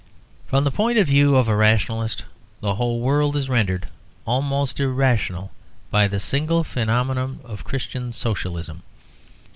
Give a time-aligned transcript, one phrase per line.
[0.47, 2.25] From the point of view of a rationalist,
[2.59, 3.87] the whole world is rendered
[4.25, 5.51] almost irrational
[5.91, 8.81] by the single phenomenon of Christian Socialism.